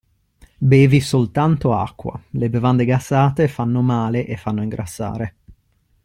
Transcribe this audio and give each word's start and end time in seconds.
Bevi 0.57 0.99
soltanto 0.99 1.75
acqua, 1.75 2.19
le 2.31 2.49
bevande 2.49 2.85
gassate 2.85 3.47
fanno 3.47 3.83
male 3.83 4.25
e 4.25 4.35
fanno 4.35 4.63
ingrassare. 4.63 5.35